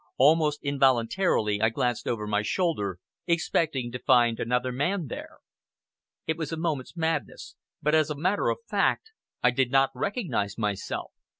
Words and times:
Almost 0.17 0.63
involuntarily 0.63 1.61
I 1.61 1.69
glanced 1.69 2.07
over 2.07 2.25
my 2.25 2.41
shoulder, 2.41 2.97
expecting 3.27 3.91
to 3.91 3.99
find 3.99 4.39
another 4.39 4.71
man 4.71 5.05
there. 5.09 5.37
It 6.25 6.37
was 6.37 6.51
a 6.51 6.57
moment's 6.57 6.97
madness, 6.97 7.55
but 7.83 7.93
as 7.93 8.09
a 8.09 8.15
matter 8.15 8.49
of 8.49 8.57
fact 8.67 9.11
I 9.43 9.51
did 9.51 9.69
not 9.69 9.91
recognize 9.93 10.57
myself. 10.57 11.11